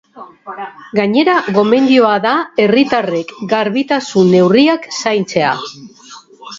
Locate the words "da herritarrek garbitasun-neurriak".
2.25-4.93